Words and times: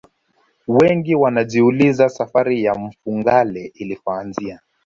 wengi 0.67 1.15
wanajiuliza 1.15 2.09
safari 2.09 2.63
ya 2.63 2.75
mfugale 2.75 3.71
ilipoanzia 3.75 4.59